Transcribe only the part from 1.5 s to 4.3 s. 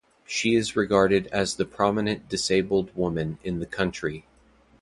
the prominent disabled woman in the country.